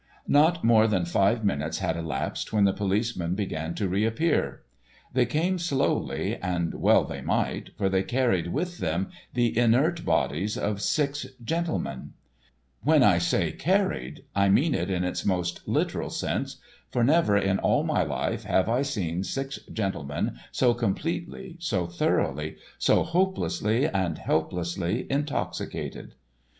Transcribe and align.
Not 0.27 0.63
more 0.63 0.87
than 0.87 1.05
five 1.05 1.45
minutes 1.45 1.77
had 1.77 1.95
elapsed 1.95 2.51
when 2.51 2.63
the 2.63 2.73
policemen 2.73 3.35
began 3.35 3.75
to 3.75 3.87
reappear. 3.87 4.63
They 5.13 5.27
came 5.27 5.59
slowly, 5.59 6.37
and 6.37 6.73
well 6.73 7.03
they 7.03 7.21
might, 7.21 7.69
for 7.77 7.87
they 7.87 8.01
carried 8.01 8.47
with 8.47 8.79
them 8.79 9.11
the 9.35 9.55
inert 9.55 10.03
bodies 10.03 10.57
of 10.57 10.81
six 10.81 11.27
gentlemen. 11.43 12.13
When 12.81 13.03
I 13.03 13.19
say 13.19 13.51
carried 13.51 14.23
I 14.35 14.49
mean 14.49 14.73
it 14.73 14.89
in 14.89 15.03
its 15.03 15.23
most 15.23 15.67
literal 15.67 16.09
sense, 16.09 16.57
for 16.91 17.03
never 17.03 17.37
in 17.37 17.59
all 17.59 17.83
my 17.83 18.01
life 18.01 18.43
have 18.45 18.67
I 18.67 18.81
seen 18.81 19.23
six 19.23 19.59
gentlemen 19.71 20.39
so 20.51 20.73
completely, 20.73 21.57
so 21.59 21.85
thoroughly, 21.85 22.55
so 22.79 23.03
hopelessly 23.03 23.87
and 23.87 24.17
helplessly 24.17 25.05
intoxicated. 25.11 26.15